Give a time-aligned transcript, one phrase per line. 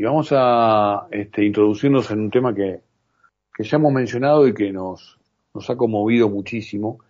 [0.00, 2.80] y vamos a este, introducirnos en un tema que,
[3.58, 5.18] ya hemos mencionado y que nos,
[5.52, 7.00] nos ha conmovido muchísimo,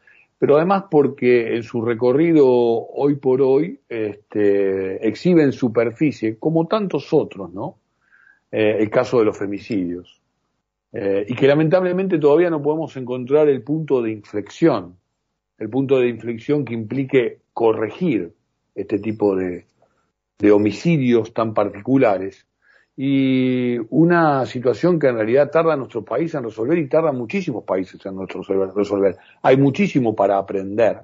[0.41, 7.13] pero además porque en su recorrido hoy por hoy este, exhibe en superficie, como tantos
[7.13, 7.79] otros, ¿no?
[8.51, 10.21] Eh, el caso de los femicidios.
[10.93, 14.97] Eh, y que lamentablemente todavía no podemos encontrar el punto de inflexión,
[15.59, 18.33] el punto de inflexión que implique corregir
[18.75, 19.67] este tipo de,
[20.41, 22.49] de homicidios tan particulares
[23.03, 27.99] y una situación que en realidad tarda nuestro país en resolver y tarda muchísimos países
[28.05, 29.17] en resolver.
[29.41, 31.01] Hay muchísimo para aprender.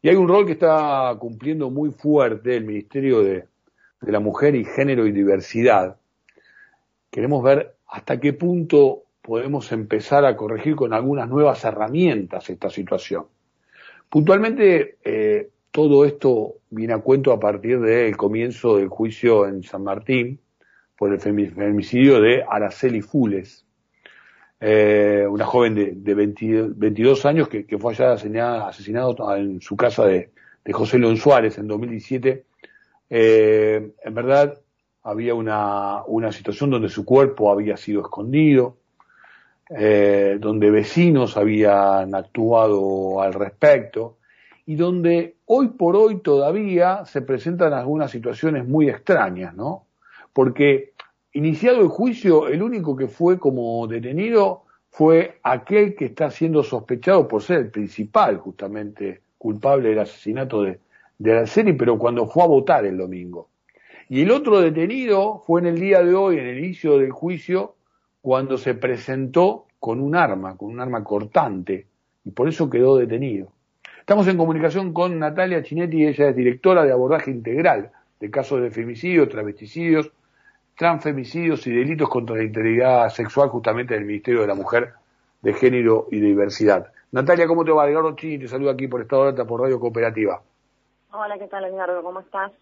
[0.00, 3.46] Y hay un rol que está cumpliendo muy fuerte el Ministerio de,
[4.00, 5.96] de la Mujer y Género y Diversidad.
[7.10, 13.24] Queremos ver hasta qué punto podemos empezar a corregir con algunas nuevas herramientas esta situación.
[14.08, 19.82] Puntualmente, eh, todo esto viene a cuento a partir del comienzo del juicio en San
[19.82, 20.38] Martín
[20.98, 23.64] por el femicidio de Araceli Fules,
[24.60, 30.30] eh, una joven de, de 22 años que, fue allá asesinado en su casa de,
[30.70, 32.44] José León Suárez en 2017.
[33.08, 34.60] Eh, en verdad,
[35.02, 38.76] había una, una situación donde su cuerpo había sido escondido,
[39.70, 44.18] eh, donde vecinos habían actuado al respecto
[44.66, 49.87] y donde hoy por hoy todavía se presentan algunas situaciones muy extrañas, ¿no?
[50.32, 50.92] Porque
[51.32, 57.28] iniciado el juicio, el único que fue como detenido fue aquel que está siendo sospechado
[57.28, 60.80] por ser el principal, justamente, culpable del asesinato de,
[61.18, 63.48] de pero cuando fue a votar el domingo.
[64.08, 67.74] Y el otro detenido fue en el día de hoy, en el inicio del juicio,
[68.20, 71.86] cuando se presentó con un arma, con un arma cortante,
[72.24, 73.52] y por eso quedó detenido.
[74.00, 78.70] Estamos en comunicación con Natalia Chinetti, ella es directora de abordaje integral de casos de
[78.70, 80.10] femicidios, travesticidios,
[80.76, 84.92] transfemicidios y delitos contra la integridad sexual justamente del Ministerio de la Mujer,
[85.42, 86.92] de Género y de Diversidad.
[87.10, 87.88] Natalia, ¿cómo te va?
[87.88, 90.40] Edgardo Chini te saluda aquí por Estado de Alta por Radio Cooperativa.
[91.12, 92.02] Hola, ¿qué tal, Edgardo?
[92.02, 92.52] ¿Cómo estás?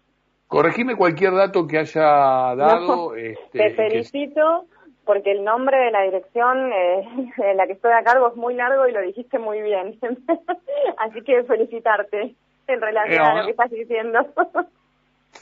[0.47, 3.15] Corregime cualquier dato que haya dado.
[3.15, 4.65] este, te felicito
[5.05, 8.53] porque el nombre de la dirección eh, en la que estoy a cargo es muy
[8.53, 9.99] largo y lo dijiste muy bien.
[10.97, 12.35] Así que felicitarte
[12.67, 14.19] en relación a lo que estás diciendo.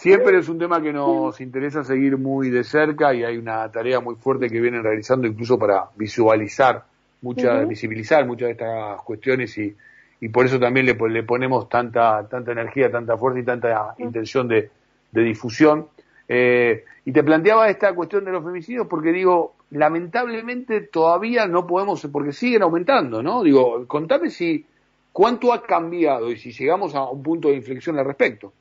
[0.05, 3.99] Siempre es un tema que nos interesa seguir muy de cerca y hay una tarea
[3.99, 6.83] muy fuerte que vienen realizando incluso para visualizar,
[7.23, 9.75] mucha, visibilizar muchas de estas cuestiones y,
[10.21, 14.47] y por eso también le, le ponemos tanta, tanta energía, tanta fuerza y tanta intención
[14.47, 14.69] de,
[15.11, 15.87] de difusión.
[16.29, 22.07] Eh, y te planteaba esta cuestión de los femicidios porque digo, lamentablemente todavía no podemos,
[22.11, 23.41] porque siguen aumentando, ¿no?
[23.41, 24.67] Digo, contame si
[25.11, 28.53] cuánto ha cambiado y si llegamos a un punto de inflexión al respecto.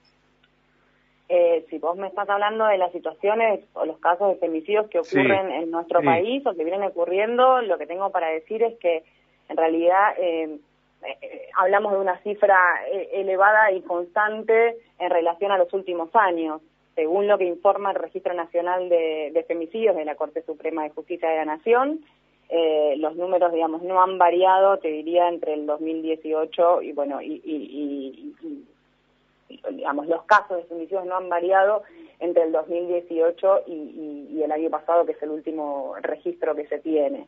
[1.37, 5.01] Eh, si vos me estás hablando de las situaciones o los casos de femicidios que
[5.01, 9.03] ocurren en nuestro país o que vienen ocurriendo, lo que tengo para decir es que
[9.49, 10.59] en realidad eh,
[11.05, 12.57] eh, hablamos de una cifra
[13.13, 16.63] elevada y constante en relación a los últimos años.
[16.95, 21.29] Según lo que informa el Registro Nacional de, Femicidios de la Corte Suprema de Justicia
[21.29, 22.05] de la Nación,
[22.49, 27.43] eh, los números, digamos, no han variado, te diría, entre el 2018 y, bueno, y,
[27.45, 28.65] y,
[29.49, 31.83] digamos, los casos de femicidios no han variado
[32.21, 37.27] entre el 2018 y, el año pasado, que es el último registro que se tiene.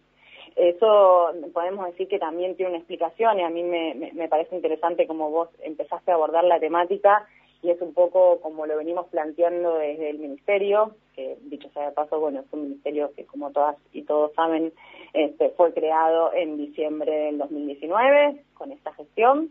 [0.55, 5.07] Eso podemos decir que también tiene una explicación y a mí me, me parece interesante
[5.07, 7.27] como vos empezaste a abordar la temática
[7.63, 11.93] y es un poco como lo venimos planteando desde el Ministerio, que dicho sea de
[11.93, 14.73] paso, bueno, es un ministerio que como todas y todos saben,
[15.13, 19.49] este, fue creado en diciembre del 2019 con esta gestión.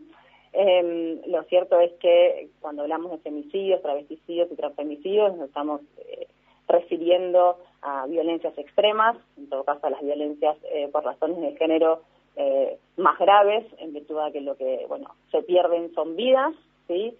[0.58, 6.26] Eh, lo cierto es que cuando hablamos de femicidios, travesticidios y transfemicidios, nos estamos eh,
[6.66, 12.00] refiriendo a violencias extremas, en todo caso a las violencias eh, por razones de género
[12.36, 16.54] eh, más graves, en virtud de que lo que, bueno, se pierden son vidas,
[16.88, 17.14] ¿sí?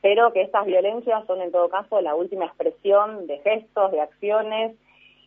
[0.00, 4.76] pero que estas violencias son en todo caso la última expresión de gestos, de acciones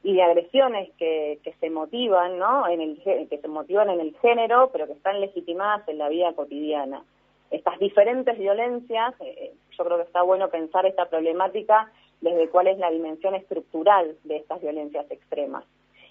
[0.02, 2.68] y de agresiones que, que se motivan, ¿no?
[2.68, 2.98] En el,
[3.30, 7.04] que se motivan en el género, pero que están legitimadas en la vida cotidiana.
[7.52, 12.78] Estas diferentes violencias, eh, yo creo que está bueno pensar esta problemática desde cuál es
[12.78, 15.66] la dimensión estructural de estas violencias extremas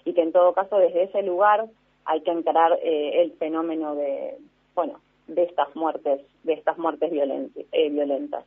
[0.05, 1.65] y que en todo caso desde ese lugar
[2.05, 4.37] hay que encarar eh, el fenómeno de,
[4.75, 8.45] bueno, de estas muertes, de estas muertes eh, violentas.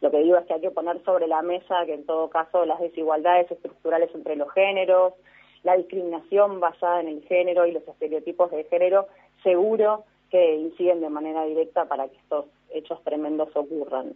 [0.00, 2.64] Lo que digo es que hay que poner sobre la mesa que en todo caso
[2.64, 5.14] las desigualdades estructurales entre los géneros,
[5.62, 9.08] la discriminación basada en el género y los estereotipos de género,
[9.42, 14.14] seguro que inciden de manera directa para que estos hechos tremendos ocurran.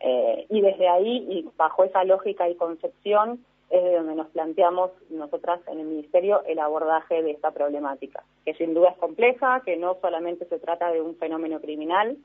[0.00, 5.60] Eh, y desde ahí, y bajo esa lógica y concepción, es donde nos planteamos nosotras
[5.66, 9.96] en el Ministerio el abordaje de esta problemática, que sin duda es compleja, que no
[10.00, 12.16] solamente se trata de un fenómeno criminal,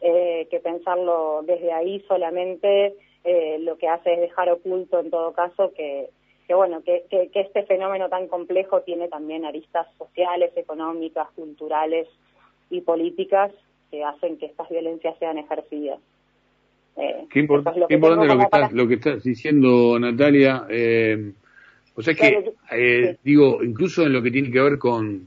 [0.00, 2.94] eh, que pensarlo desde ahí solamente
[3.24, 6.10] eh, lo que hace es dejar oculto en todo caso que,
[6.46, 12.08] que bueno, que, este fenómeno tan complejo tiene también aristas sociales, económicas, culturales
[12.70, 13.52] y políticas
[13.90, 15.98] que hacen que estas violencias sean ejercidas.
[16.96, 20.66] Eh, qué, importante lo que, estás, lo que estás diciendo, Natalia.
[20.68, 21.32] Eh,
[21.94, 25.26] o sea que, eh, digo, incluso en lo que tiene que ver con,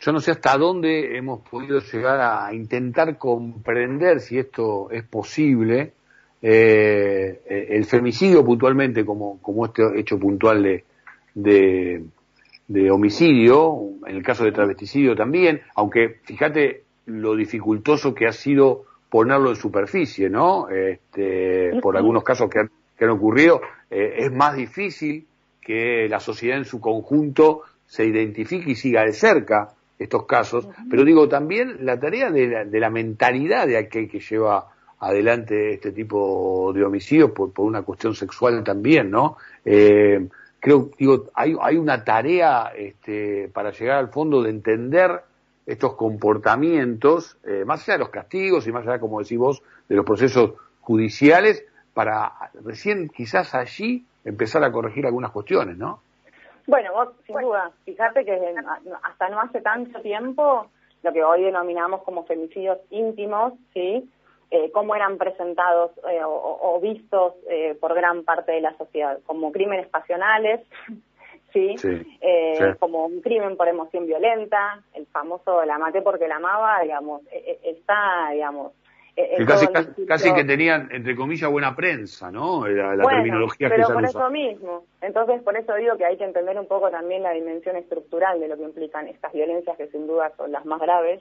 [0.00, 5.92] yo no sé hasta dónde hemos podido llegar a intentar comprender si esto es posible,
[6.40, 10.84] eh, el femicidio puntualmente como, como este hecho puntual de,
[11.34, 12.02] de,
[12.68, 18.84] de homicidio, en el caso de travesticidio también, aunque fíjate lo dificultoso que ha sido
[19.08, 20.68] ponerlo en superficie, ¿no?
[20.68, 25.26] Este, por algunos casos que han, que han ocurrido, eh, es más difícil
[25.62, 31.04] que la sociedad en su conjunto se identifique y siga de cerca estos casos, pero
[31.04, 34.66] digo también la tarea de la, de la mentalidad de aquel que lleva
[35.00, 39.38] adelante este tipo de homicidios por, por una cuestión sexual también, ¿no?
[39.64, 40.28] Eh,
[40.60, 45.22] creo, digo, hay, hay una tarea este, para llegar al fondo de entender
[45.66, 49.96] estos comportamientos, eh, más allá de los castigos y más allá, como decís vos, de
[49.96, 52.32] los procesos judiciales, para
[52.64, 56.00] recién quizás allí empezar a corregir algunas cuestiones, ¿no?
[56.66, 58.54] Bueno, vos, sin duda, fíjate que
[59.02, 60.70] hasta no hace tanto tiempo,
[61.02, 64.08] lo que hoy denominamos como femicidios íntimos, ¿sí?
[64.50, 69.52] Eh, cómo eran presentados eh, o, vistos eh, por gran parte de la sociedad, como
[69.52, 70.60] crímenes pasionales,
[71.52, 71.74] ¿sí?
[72.22, 77.22] Eh, como un crimen por emoción violenta, el famoso la maté porque la amaba, digamos,
[77.30, 78.72] e, e, está, digamos...
[79.16, 79.66] E, casi,
[80.06, 82.66] casi, que tenían, entre comillas, buena prensa, ¿no?
[82.68, 84.84] La, terminología pero por eso mismo.
[85.02, 88.46] Entonces, por eso digo que hay que entender un poco también la dimensión estructural de
[88.46, 91.20] lo que implican estas violencias, que sin duda son las más graves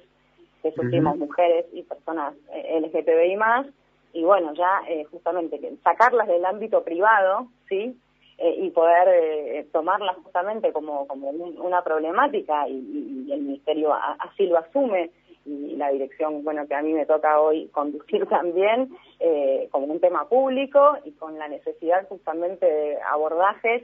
[0.61, 3.67] que sufrimos mujeres y personas eh, LGTBI más,
[4.13, 7.95] y bueno, ya eh, justamente sacarlas del ámbito privado, ¿sí?
[8.39, 14.59] Eh, y poder eh, tomarla justamente como, como una problemática y, el Ministerio así lo
[14.59, 15.09] asume
[15.43, 19.99] y la dirección, bueno, que a mí me toca hoy conducir también eh, como un
[19.99, 23.83] tema público y con la necesidad justamente de abordajes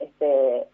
[0.00, 0.64] este,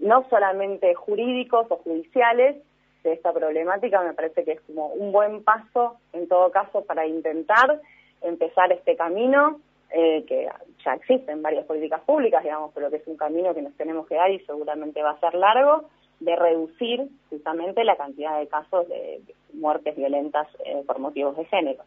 [0.00, 2.56] no solamente jurídicos o judiciales
[3.02, 7.06] de esta problemática, me parece que es como un buen paso en todo caso para
[7.06, 7.80] intentar
[8.22, 9.60] empezar este camino
[9.90, 10.48] eh, que
[10.84, 14.16] ya existen varias políticas públicas, digamos, pero que es un camino que nos tenemos que
[14.16, 15.88] dar y seguramente va a ser largo,
[16.20, 19.20] de reducir justamente la cantidad de casos de
[19.54, 21.82] muertes violentas eh, por motivos de género.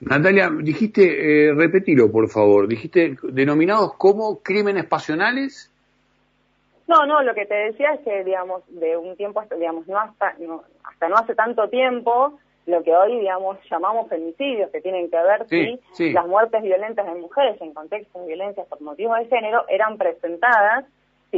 [0.00, 5.70] Natalia, dijiste, eh, repetilo por favor, dijiste denominados como crímenes pasionales.
[6.86, 9.98] No, no, lo que te decía es que, digamos, de un tiempo hasta, digamos, no
[9.98, 15.10] hasta, no, hasta no hace tanto tiempo, lo que hoy, digamos, llamamos femicidios, que tienen
[15.10, 15.46] que ver
[15.92, 19.96] si las muertes violentas de mujeres en contextos de violencia por motivos de género eran
[19.98, 20.84] presentadas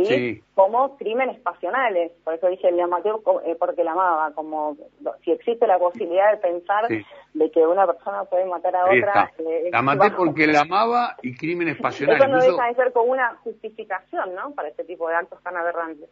[0.05, 0.43] ¿sí?
[0.55, 2.13] como crímenes pasionales.
[2.25, 4.77] Por eso dije el amateur eh, porque la amaba, como
[5.25, 9.33] si existe la posibilidad de pensar de que una persona puede matar a otra.
[9.39, 12.23] Eh, la maté porque la amaba y crímenes pasionales.
[12.23, 14.53] Eso no deja de ser como una justificación, ¿no?
[14.53, 16.09] Para este tipo de actos tan aberrantes.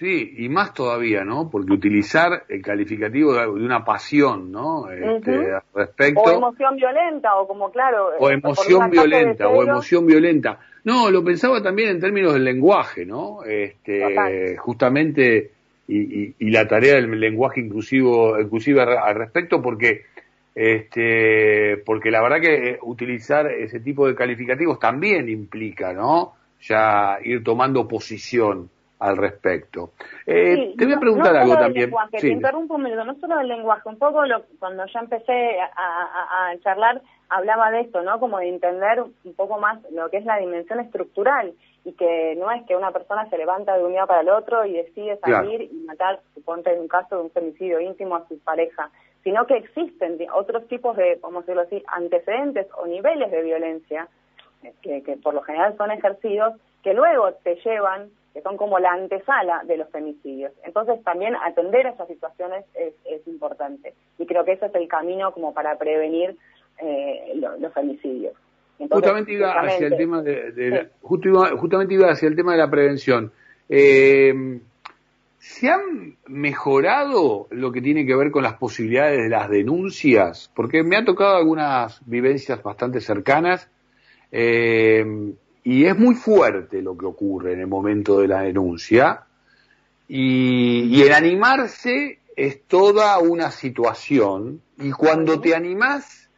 [0.00, 1.50] Sí, y más todavía, ¿no?
[1.50, 4.90] Porque utilizar el calificativo de, una pasión, ¿no?
[4.90, 6.22] Este, respecto...
[6.22, 8.12] O emoción violenta, o como claro...
[8.18, 10.58] O eh, emoción violenta, o emoción violenta.
[10.84, 13.44] No, lo pensaba también en términos del lenguaje, ¿no?
[13.44, 15.50] Este, justamente,
[15.86, 20.06] y, y, la tarea del lenguaje inclusivo, inclusive al respecto, porque,
[20.54, 26.36] este, porque la verdad que utilizar ese tipo de calificativos también implica, ¿no?
[26.62, 28.70] Ya ir tomando posición
[29.00, 29.92] al respecto.
[30.26, 31.86] Eh, te voy a preguntar algo también.
[31.86, 35.58] Lenguaje, Te interrumpo un minuto, no solo del lenguaje, un poco lo, cuando ya empecé
[35.60, 38.20] a, charlar, hablaba de esto, ¿no?
[38.20, 41.54] Como de entender un poco más lo que es la dimensión estructural
[41.84, 44.66] y que no es que una persona se levanta de un día para el otro
[44.66, 48.38] y decide salir y matar, suponte en un caso de un femicidio íntimo a su
[48.40, 48.90] pareja,
[49.24, 54.08] sino que existen otros tipos de, vamos a decirlo así, antecedentes o niveles de violencia
[54.82, 58.92] que, que por lo general son ejercidos que luego te llevan que son como la
[58.92, 60.52] antesala de los femicidios.
[60.64, 64.88] Entonces también atender a esas situaciones es, es importante y creo que ese es el
[64.88, 66.36] camino como para prevenir
[66.78, 68.34] eh, los femicidios.
[68.78, 73.32] justamente iba hacia el tema de, justamente iba hacia el tema de la prevención.
[73.68, 74.60] Eh,
[75.38, 80.52] ¿Se han mejorado lo que tiene que ver con las posibilidades de las denuncias?
[80.54, 83.70] Porque me ha tocado algunas vivencias bastante cercanas
[84.32, 85.04] eh,
[85.62, 89.24] y es muy fuerte lo que ocurre en el momento de la denuncia,
[90.08, 96.28] y, el animarse es toda una situación, y cuando te animás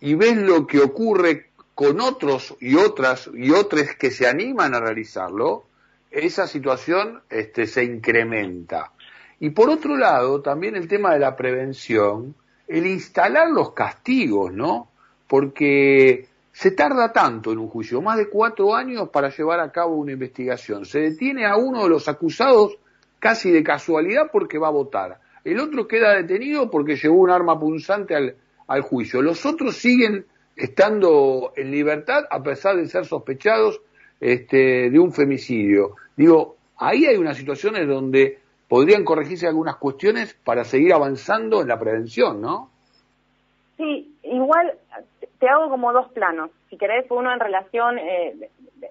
[0.00, 4.80] y ves lo que ocurre con otros y otras y otros que se animan a
[4.80, 5.64] realizarlo,
[6.10, 8.92] esa situación este, se incrementa.
[9.38, 12.34] Y por otro lado, también el tema de la prevención,
[12.68, 14.90] el instalar los castigos, ¿no?
[15.26, 16.26] Porque
[16.60, 20.12] se tarda tanto en un juicio, más de cuatro años para llevar a cabo una
[20.12, 20.84] investigación.
[20.84, 22.76] Se detiene a uno de los acusados
[23.18, 25.20] casi de casualidad porque va a votar.
[25.42, 29.22] El otro queda detenido porque llevó un arma punzante al, juicio.
[29.22, 33.80] Los otros siguen estando en libertad a pesar de ser sospechados
[34.20, 35.96] este, de un femicidio.
[36.14, 38.38] Digo, ahí hay unas situaciones donde
[38.68, 42.70] podrían corregirse algunas cuestiones para seguir avanzando en la prevención, ¿no?
[43.78, 44.74] Sí, igual
[45.40, 46.50] te hago como dos planos.
[46.68, 48.50] Si querés, uno en relación, eh,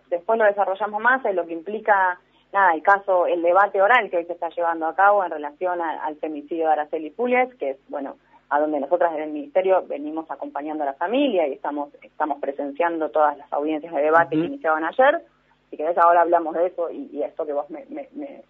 [0.10, 2.20] después lo desarrollamos más, en lo que implica,
[2.52, 5.80] nada, el caso, el debate oral que hoy se está llevando a cabo en relación
[5.80, 8.18] al femicidio de Araceli Pulies, que es, bueno,
[8.50, 13.10] a donde nosotras en el Ministerio venimos acompañando a la familia y estamos, estamos presenciando
[13.10, 15.22] todas las audiencias de debate que iniciaban ayer.
[15.70, 18.42] Si querés, ahora hablamos de eso y, esto que vos me, me, me,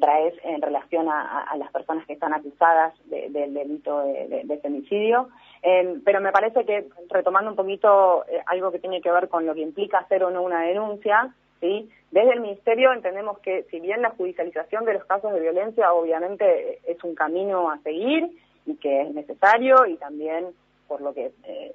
[0.00, 5.28] traes en relación a, las personas que están acusadas del delito de, femicidio.
[5.62, 9.46] Em, pero me parece que, retomando un poquito eh, algo que tiene que ver con
[9.46, 11.90] lo que implica hacer o no una denuncia, ¿sí?
[12.10, 16.78] desde el Ministerio entendemos que si bien la judicialización de los casos de violencia obviamente
[16.86, 18.30] es un camino a seguir,
[18.66, 20.46] y que es necesario y también
[20.88, 21.72] por lo que eh,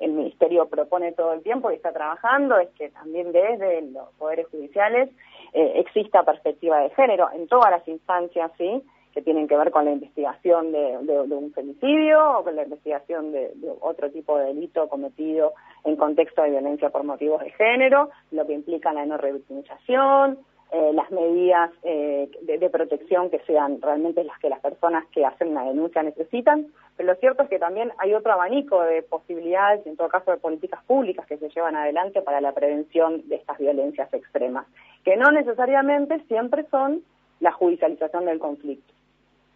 [0.00, 4.46] el Ministerio propone todo el tiempo y está trabajando, es que también desde los poderes
[4.48, 5.10] judiciales
[5.52, 8.82] eh, exista perspectiva de género en todas las instancias, ¿sí?
[9.12, 13.52] que tienen que ver con la investigación de, un femicidio o con la investigación de,
[13.56, 15.52] de, otro tipo de delito cometido
[15.84, 20.38] en contexto de violencia por motivos de género, lo que implica la no revictimización,
[20.72, 25.48] eh, las medidas eh, de, protección que sean realmente las que las personas que hacen
[25.48, 29.96] una denuncia necesitan, pero lo cierto es que también hay otro abanico de posibilidades, en
[29.96, 34.14] todo caso de políticas públicas que se llevan adelante para la prevención de estas violencias
[34.14, 34.66] extremas,
[35.04, 37.02] que no necesariamente siempre son
[37.40, 38.94] la judicialización del conflicto.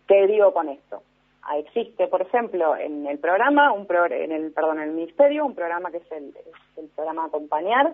[0.08, 1.02] ¿Qué digo con esto?
[1.42, 5.54] Ah, existe, por ejemplo, en el programa, un en el, perdón, en el ministerio, un
[5.54, 6.34] programa que es el,
[6.76, 7.92] el programa Acompañar,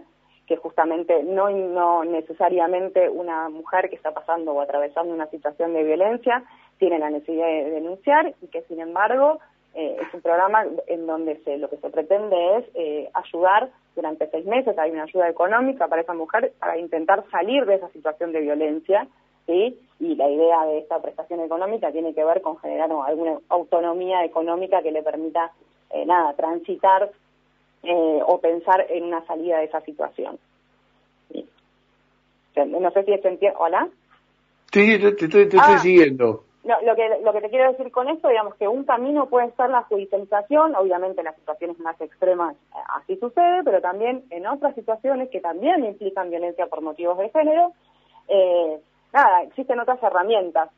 [0.50, 5.84] que justamente no, no necesariamente una mujer que está pasando o atravesando una situación de
[5.84, 6.42] violencia
[6.76, 9.38] tiene la necesidad de denunciar y que sin embargo
[9.74, 14.28] eh, es un programa en donde se, lo que se pretende es eh, ayudar durante
[14.32, 18.32] seis meses, hay una ayuda económica para esa mujer para intentar salir de esa situación
[18.32, 19.06] de violencia,
[19.46, 19.78] ¿sí?
[20.00, 24.82] Y la idea de esta prestación económica tiene que ver con generar alguna autonomía económica
[24.82, 25.52] que le permita,
[25.90, 27.08] eh, nada, transitar
[27.82, 30.38] eh, o pensar en una salida de esa situación.
[32.54, 33.56] No sé si es entiende.
[33.58, 33.88] ¿Hola?
[34.72, 35.78] Sí, te, estoy ah.
[35.78, 36.44] siguiendo.
[36.62, 39.50] No, lo que, lo que te quiero decir con esto, digamos que un camino puede
[39.52, 44.46] ser la judicialización, obviamente en las situaciones más extremas eh, así sucede, pero también en
[44.46, 47.72] otras situaciones que también implican violencia por motivos de género,
[48.28, 48.78] eh,
[49.12, 50.68] nada, existen otras herramientas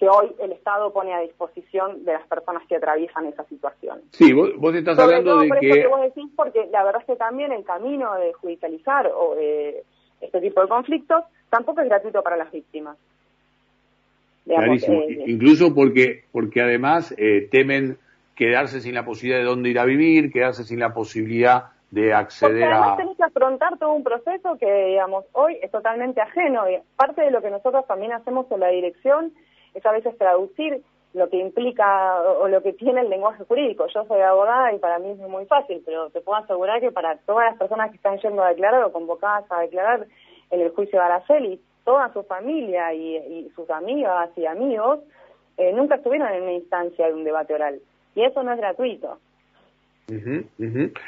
[0.00, 4.00] que hoy el Estado pone a disposición de las personas que atraviesan esa situación.
[4.12, 5.68] Sí, vos, estás hablando de por que...
[5.68, 9.34] Eso que vos decís, porque la verdad es que también el camino de judicializar o
[9.34, 9.84] de
[10.22, 12.96] este tipo de conflictos tampoco es gratuito para las víctimas.
[14.46, 15.02] Clarísimo.
[15.02, 17.98] Eh, incluso porque, porque además eh, temen
[18.34, 22.52] quedarse sin la posibilidad de dónde ir a vivir, quedarse sin la posibilidad de acceder
[22.52, 26.70] porque además tenés que afrontar todo un proceso que, digamos, hoy es totalmente ajeno.
[26.70, 29.34] Y parte de lo que nosotros también hacemos en la dirección
[29.74, 33.86] es a veces traducir lo que implica o, lo que tiene el lenguaje jurídico.
[33.92, 37.16] Yo soy abogada y para mí es muy fácil, pero te puedo asegurar que para
[37.18, 40.06] todas las personas que están yendo a declarar o convocadas a declarar
[40.50, 45.00] en el juicio de Araceli, toda su familia y, sus amigas y amigos
[45.56, 47.80] eh, nunca estuvieron en una instancia de un debate oral.
[48.14, 49.18] Y eso no es gratuito.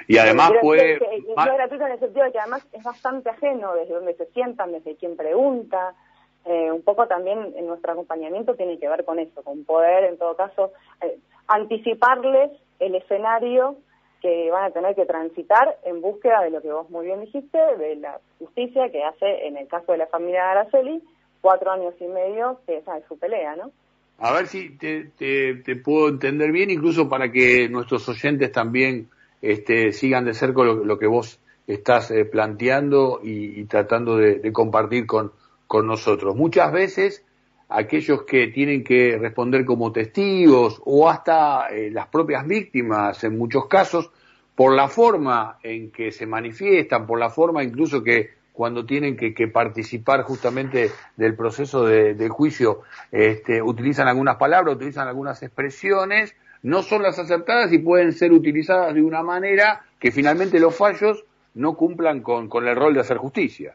[0.09, 0.99] Y además fue...
[1.37, 4.27] no es gratuito en el sentido de que además es bastante ajeno desde donde se
[4.27, 5.95] sientan, desde quien pregunta,
[6.45, 10.19] eh, un poco también en nuestro acompañamiento tiene que ver con eso, con poder, en
[10.19, 13.77] todo caso, eh, anticiparles el escenario
[14.21, 17.59] que van a tener que transitar en búsqueda de lo que vos muy bien dijiste,
[17.79, 21.03] de la justicia que hace, en el caso de la familia de Araceli,
[21.41, 23.71] cuatro años y medio que esa es su pelea, ¿no?
[24.19, 29.09] A ver si te, te, puedo entender bien, incluso para que nuestros oyentes también
[29.41, 35.33] este, sigan de cerca lo, que vos estás eh, planteando y, tratando de compartir con,
[35.73, 36.37] con nosotros.
[36.37, 37.25] Muchas veces
[37.71, 43.69] aquellos que tienen que responder como testigos o hasta eh, las propias víctimas en muchos
[43.69, 44.11] casos
[44.55, 49.49] por la forma en que se manifiestan, por la forma incluso que cuando tienen que,
[49.49, 57.03] participar justamente del proceso de, juicio, este, utilizan algunas palabras, utilizan algunas expresiones, no son
[57.03, 61.25] las acertadas y pueden ser utilizadas de una manera que finalmente los fallos
[61.55, 63.75] no cumplan con, con el rol de hacer justicia.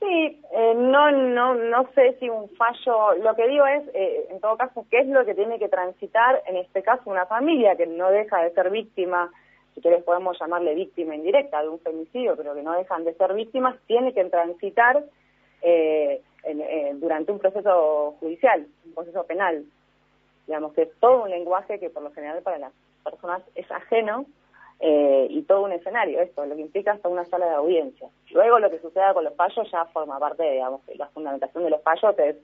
[0.00, 4.40] Sí, eh, no, no, no sé si un fallo, lo que digo es, eh, en
[4.40, 7.86] todo caso, qué es lo que tiene que transitar, en este caso, una familia que
[7.86, 9.32] no deja de ser víctima,
[9.74, 13.34] si quieres podemos llamarle víctima indirecta de un femicidio, pero que no dejan de ser
[13.34, 15.02] víctimas, tiene que transitar
[15.62, 16.22] eh,
[16.94, 19.64] durante un proceso judicial, un proceso penal.
[20.46, 22.72] Digamos que es todo un lenguaje que por lo general para las
[23.04, 24.26] personas es ajeno
[24.80, 28.08] eh, y todo un escenario, esto, lo que implica hasta una sala de audiencia.
[28.30, 31.70] Luego lo que suceda con los fallos ya forma parte, de, digamos, la fundamentación de
[31.70, 32.36] los fallos es,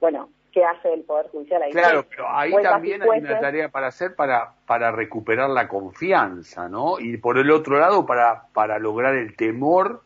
[0.00, 1.72] bueno, ¿qué hace el Poder Judicial ahí?
[1.72, 6.98] Claro, pero ahí también hay una tarea para hacer para, para recuperar la confianza, ¿no?
[6.98, 10.02] Y por el otro lado, para, para lograr el temor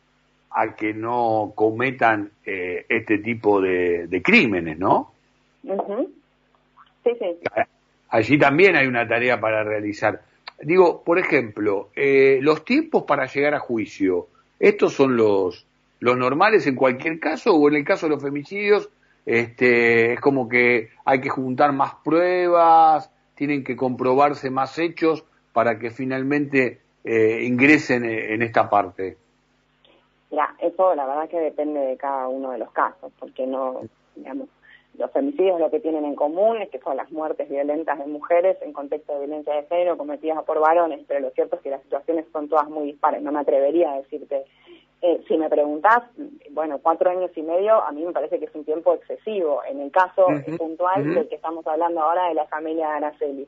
[0.51, 5.11] a que no cometan eh, este tipo de, de crímenes, ¿no?
[5.63, 7.39] Sí, sí.
[8.09, 10.21] Allí también hay una tarea para realizar.
[10.61, 14.27] Digo, por ejemplo, eh, los tiempos para llegar a juicio,
[14.59, 15.65] ¿estos son los,
[15.99, 18.89] los normales en cualquier caso o en el caso de los femicidios
[19.25, 25.79] este, es como que hay que juntar más pruebas, tienen que comprobarse más hechos para
[25.79, 29.17] que finalmente eh, ingresen en esta parte?
[30.31, 33.81] Ya, eso la verdad que depende de cada uno de los casos, porque no,
[34.15, 34.49] digamos,
[34.97, 38.57] los femicidios lo que tienen en común es que son las muertes violentas de mujeres
[38.61, 41.81] en contexto de violencia de género cometidas por varones, pero lo cierto es que las
[41.83, 43.21] situaciones son todas muy dispares.
[43.21, 44.45] No me atrevería a decirte,
[45.01, 46.03] eh, si me preguntás,
[46.51, 49.81] bueno, cuatro años y medio a mí me parece que es un tiempo excesivo en
[49.81, 53.47] el caso puntual del que estamos hablando ahora de la familia Araceli.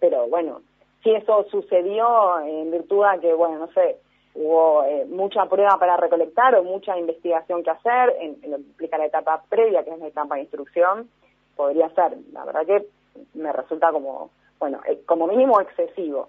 [0.00, 0.62] Pero bueno,
[1.02, 3.98] si eso sucedió en virtud de que, bueno, no sé,
[4.34, 8.98] hubo eh, mucha prueba para recolectar o mucha investigación que hacer en, lo que implica
[8.98, 11.08] la etapa previa, que es la etapa de instrucción,
[11.56, 12.16] podría ser.
[12.32, 12.86] La verdad que
[13.34, 16.28] me resulta como, bueno, eh, como mínimo excesivo.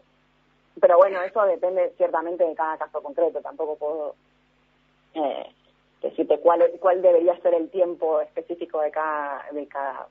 [0.80, 3.42] Pero bueno, eso depende ciertamente de cada caso concreto.
[3.42, 4.16] Tampoco puedo
[5.16, 5.50] eh,
[6.02, 10.08] decirte cuál, cuál debería ser el tiempo específico de cada, de cada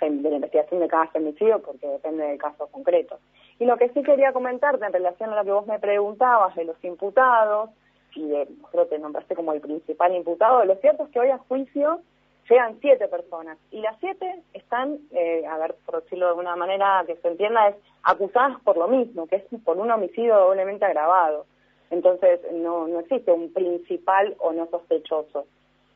[0.00, 3.18] de la investigación de cada femicidio, porque depende del caso concreto.
[3.58, 6.64] Y lo que sí quería comentarte en relación a lo que vos me preguntabas de
[6.64, 7.70] los imputados,
[8.14, 11.38] y de, creo que nombraste como el principal imputado, lo cierto es que hoy a
[11.38, 12.00] juicio
[12.48, 17.04] llegan siete personas, y las siete están, eh, a ver, por decirlo de alguna manera
[17.06, 21.46] que se entienda, es acusadas por lo mismo, que es por un homicidio doblemente agravado.
[21.90, 25.46] Entonces, no, no existe un principal o no sospechoso.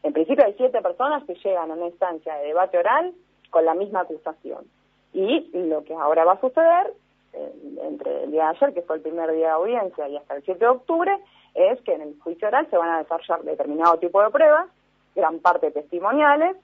[0.03, 3.15] En principio hay siete personas que llegan a una instancia de debate oral
[3.55, 4.65] con la misma acusación.
[5.13, 6.93] Y lo que ahora va a suceder
[7.33, 10.43] entre el día de ayer, que fue el primer día de audiencia, y hasta el
[10.43, 11.17] 7 de octubre,
[11.55, 14.67] es que en el juicio oral se van a desarrollar determinado tipo de pruebas,
[15.15, 16.57] gran parte testimoniales,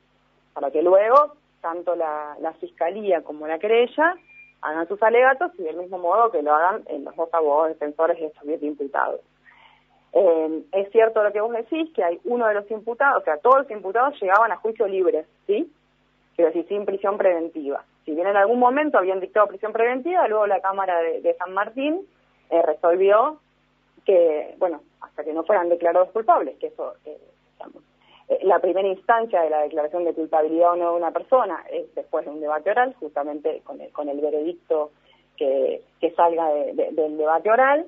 [0.52, 4.16] para que luego tanto la, Fiscalía como la querella
[4.62, 8.18] hagan sus alegatos y del mismo modo que lo hagan en los dos abogados defensores
[8.18, 9.20] de estos 10 imputados.
[10.12, 13.36] Eh, es cierto lo que vos decís, que hay uno de los imputados, o sea,
[13.38, 15.72] todos los imputados llegaban a juicio libre, ¿sí?
[16.40, 20.46] Quiero decir, sin prisión preventiva si bien en algún momento habían dictado prisión preventiva, luego
[20.48, 22.00] la Cámara de, San Martín
[22.50, 23.38] eh, resolvió
[24.04, 27.18] que, bueno, hasta que no fueran declarados culpables, que eso, eh,
[27.52, 27.84] digamos,
[28.28, 31.94] eh, la primera instancia de la declaración de culpabilidad o no de una persona es
[31.94, 34.90] después de un debate oral, justamente con el, con el veredicto
[35.36, 37.86] que, que salga del debate oral,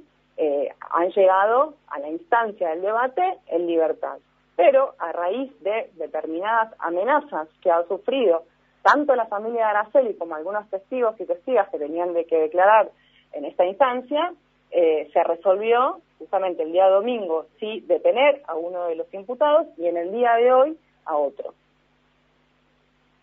[0.91, 4.19] han llegado a la instancia del debate en libertad.
[4.57, 8.45] Pero a raíz de determinadas amenazas que ha sufrido
[8.83, 12.91] tanto la familia de Araceli como algunos testigos y testigas que tenían de que declarar
[13.33, 14.33] en esta instancia,
[14.71, 19.87] eh, se resolvió justamente el día domingo sí detener a uno de los imputados y
[19.87, 21.55] en el día de hoy a otro.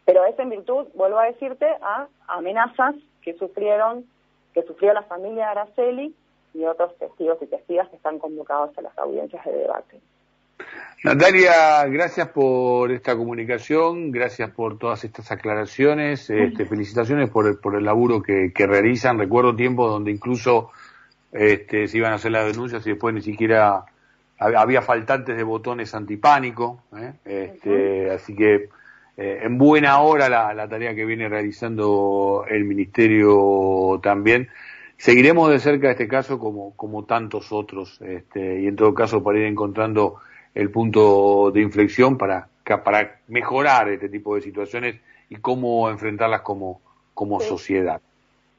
[0.05, 4.05] Pero es en virtud, vuelvo a decirte, a amenazas que sufrieron,
[4.53, 6.15] que sufrió la familia de Araceli
[6.53, 9.99] y otros testigos y testigas que están convocados a las audiencias de debate.
[11.01, 17.75] Natalia, gracias por esta comunicación, gracias por todas estas aclaraciones, este, felicitaciones por el, por
[17.75, 19.17] el laburo que, realizan.
[19.17, 20.71] Recuerdo tiempos donde incluso
[21.31, 23.85] este, se iban a hacer las denuncias y después ni siquiera
[24.37, 26.83] había faltantes de botones antipánico.
[26.97, 27.13] ¿eh?
[27.23, 28.67] Este, Así que
[29.15, 34.49] eh, en buena hora la, la, tarea que viene realizando el Ministerio también.
[34.97, 39.39] Seguiremos de cerca este caso como, como tantos otros este, y en todo caso para
[39.39, 40.19] ir encontrando
[40.55, 42.47] el punto de inflexión para,
[42.83, 46.81] para mejorar este tipo de situaciones y cómo enfrentarlas como,
[47.13, 48.01] como sociedad.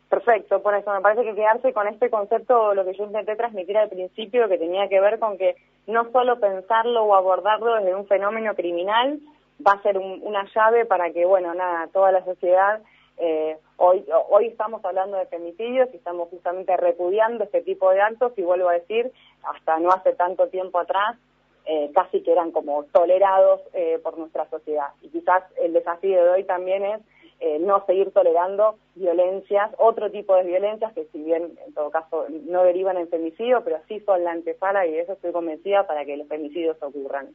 [0.08, 3.78] Perfecto, por eso me parece que quedarse con este concepto, lo que yo intenté transmitir
[3.78, 5.54] al principio, que tenía que ver con que
[5.86, 9.20] no solo pensarlo o abordarlo desde un fenómeno criminal,
[9.64, 12.80] va a ser una llave para que, bueno, nada, toda la sociedad,
[13.18, 18.32] eh, hoy, hoy estamos hablando de femicidios y estamos justamente repudiando este tipo de actos
[18.36, 21.18] y vuelvo a decir, hasta no hace tanto tiempo atrás,
[21.66, 24.88] eh, casi que eran como tolerados eh, por nuestra sociedad.
[25.02, 27.00] Y quizás el desafío de hoy también es
[27.40, 32.26] eh, no seguir tolerando violencias, otro tipo de violencias que si bien en todo caso
[32.28, 36.04] no derivan en femicidio, pero sí son la antesala y de eso estoy convencida para
[36.04, 37.28] que los femicidios ocurran.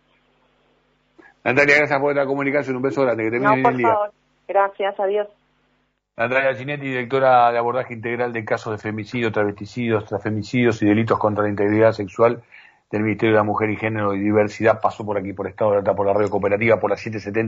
[1.44, 4.12] Natalia, gracias por la comunicación, un beso grande, que termine no, por Favor.
[4.48, 5.28] Gracias, adiós.
[6.18, 11.44] Natalia Ginetti, directora de abordaje integral de casos de femicidio, travesticidios, transfemicidios y delitos contra
[11.44, 12.42] la integridad sexual
[12.96, 15.78] del Ministerio de la Mujer y Género y Diversidad, pasó por aquí por Estado de
[15.78, 17.42] Alta, por la radio cooperativa, por la 770.